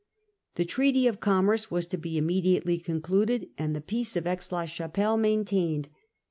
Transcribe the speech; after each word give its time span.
The 0.55 0.65
treaty 0.65 1.05
of 1.05 1.19
commerce 1.19 1.69
was 1.69 1.85
to 1.85 1.97
be 1.99 2.17
immediately 2.17 2.79
con 2.79 3.01
cluded, 3.01 3.49
and 3.55 3.75
the 3.75 3.81
Peace 3.81 4.15
of 4.15 4.25
Aix 4.25 4.51
la 4.51 4.65
Chapelle 4.65 5.15
maintained. 5.17 5.89